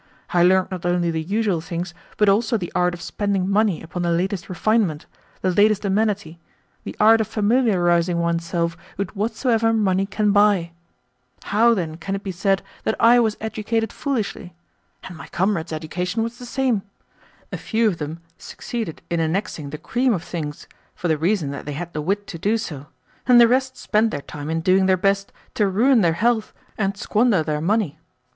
I 0.31 0.41
learnt 0.41 0.71
not 0.71 0.83
only 0.83 1.11
the 1.11 1.21
usual 1.21 1.61
things, 1.61 1.93
but 2.17 2.27
also 2.27 2.57
the 2.57 2.71
art 2.73 2.95
of 2.95 3.03
spending 3.03 3.47
money 3.47 3.83
upon 3.83 4.01
the 4.01 4.09
latest 4.09 4.49
refinement, 4.49 5.05
the 5.43 5.51
latest 5.51 5.85
amenity 5.85 6.39
the 6.83 6.95
art 6.99 7.21
of 7.21 7.27
familiarising 7.27 8.17
oneself 8.17 8.75
with 8.97 9.15
whatsoever 9.15 9.71
money 9.73 10.07
can 10.07 10.31
buy. 10.31 10.71
How, 11.43 11.75
then, 11.75 11.97
can 11.97 12.15
it 12.15 12.23
be 12.23 12.31
said 12.31 12.63
that 12.83 12.95
I 12.99 13.19
was 13.19 13.37
educated 13.39 13.93
foolishly? 13.93 14.55
And 15.03 15.15
my 15.15 15.27
comrades' 15.27 15.71
education 15.71 16.23
was 16.23 16.39
the 16.39 16.47
same. 16.47 16.81
A 17.51 17.57
few 17.57 17.87
of 17.87 17.99
them 17.99 18.21
succeeded 18.39 19.03
in 19.11 19.19
annexing 19.19 19.69
the 19.69 19.77
cream 19.77 20.13
of 20.15 20.23
things, 20.23 20.67
for 20.95 21.09
the 21.09 21.17
reason 21.19 21.51
that 21.51 21.67
they 21.67 21.73
had 21.73 21.93
the 21.93 22.01
wit 22.01 22.25
to 22.25 22.39
do 22.39 22.57
so, 22.57 22.87
and 23.27 23.39
the 23.39 23.47
rest 23.47 23.77
spent 23.77 24.09
their 24.09 24.21
time 24.21 24.49
in 24.49 24.61
doing 24.61 24.87
their 24.87 24.97
best 24.97 25.31
to 25.53 25.67
ruin 25.67 26.01
their 26.01 26.13
health 26.13 26.53
and 26.75 26.97
squander 26.97 27.43
their 27.43 27.61
money. 27.61 27.99